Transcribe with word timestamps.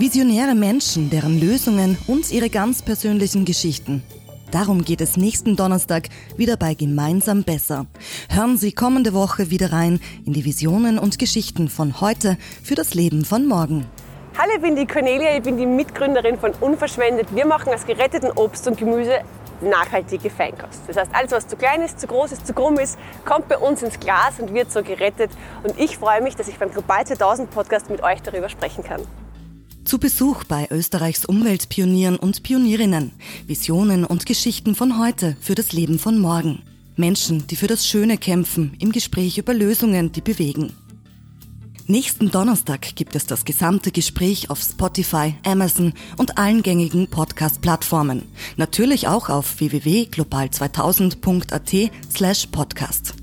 Visionäre 0.00 0.54
Menschen, 0.54 1.10
deren 1.10 1.38
Lösungen 1.38 1.98
und 2.06 2.32
ihre 2.32 2.48
ganz 2.48 2.80
persönlichen 2.80 3.44
Geschichten. 3.44 4.02
Darum 4.50 4.82
geht 4.82 5.02
es 5.02 5.18
nächsten 5.18 5.56
Donnerstag 5.56 6.08
wieder 6.38 6.56
bei 6.56 6.72
Gemeinsam 6.72 7.44
Besser. 7.44 7.84
Hören 8.30 8.56
Sie 8.56 8.72
kommende 8.72 9.12
Woche 9.12 9.50
wieder 9.50 9.74
rein 9.74 10.00
in 10.24 10.32
die 10.32 10.46
Visionen 10.46 10.98
und 10.98 11.18
Geschichten 11.18 11.68
von 11.68 12.00
heute 12.00 12.38
für 12.64 12.74
das 12.74 12.94
Leben 12.94 13.26
von 13.26 13.46
morgen. 13.46 13.84
Hallo, 14.38 14.52
ich 14.56 14.62
bin 14.62 14.74
die 14.74 14.86
Cornelia, 14.86 15.36
ich 15.36 15.42
bin 15.42 15.58
die 15.58 15.66
Mitgründerin 15.66 16.38
von 16.38 16.52
Unverschwendet. 16.62 17.26
Wir 17.34 17.44
machen 17.44 17.70
aus 17.74 17.84
geretteten 17.84 18.30
Obst 18.30 18.66
und 18.66 18.78
Gemüse 18.78 19.18
nachhaltige 19.60 20.30
Feinkost. 20.30 20.80
Das 20.88 20.96
heißt, 20.96 21.10
alles 21.12 21.32
was 21.32 21.46
zu 21.46 21.56
klein 21.56 21.82
ist, 21.82 22.00
zu 22.00 22.06
groß 22.06 22.32
ist, 22.32 22.46
zu 22.46 22.54
krumm 22.54 22.78
ist, 22.78 22.98
kommt 23.26 23.48
bei 23.48 23.58
uns 23.58 23.82
ins 23.82 24.00
Glas 24.00 24.40
und 24.40 24.54
wird 24.54 24.72
so 24.72 24.82
gerettet. 24.82 25.30
Und 25.62 25.78
ich 25.78 25.98
freue 25.98 26.22
mich, 26.22 26.36
dass 26.36 26.48
ich 26.48 26.58
beim 26.58 26.70
Global 26.70 27.06
2000 27.06 27.50
Podcast 27.50 27.90
mit 27.90 28.02
euch 28.02 28.22
darüber 28.22 28.48
sprechen 28.48 28.82
kann. 28.82 29.02
Zu 29.84 29.98
Besuch 29.98 30.44
bei 30.44 30.68
Österreichs 30.70 31.24
Umweltpionieren 31.24 32.16
und 32.16 32.42
Pionierinnen. 32.42 33.12
Visionen 33.46 34.04
und 34.04 34.26
Geschichten 34.26 34.74
von 34.74 34.98
heute 34.98 35.36
für 35.40 35.54
das 35.54 35.72
Leben 35.72 35.98
von 35.98 36.18
morgen. 36.18 36.60
Menschen, 36.96 37.46
die 37.46 37.56
für 37.56 37.66
das 37.66 37.86
Schöne 37.86 38.18
kämpfen, 38.18 38.76
im 38.78 38.92
Gespräch 38.92 39.38
über 39.38 39.54
Lösungen, 39.54 40.12
die 40.12 40.20
bewegen. 40.20 40.74
Nächsten 41.86 42.30
Donnerstag 42.30 42.94
gibt 42.94 43.16
es 43.16 43.26
das 43.26 43.44
gesamte 43.44 43.90
Gespräch 43.90 44.48
auf 44.48 44.62
Spotify, 44.62 45.34
Amazon 45.44 45.92
und 46.18 46.38
allen 46.38 46.62
gängigen 46.62 47.08
Podcast-Plattformen. 47.08 48.22
Natürlich 48.56 49.08
auch 49.08 49.28
auf 49.28 49.58
www.global2000.at 49.58 51.90
slash 52.14 52.46
podcast. 52.46 53.19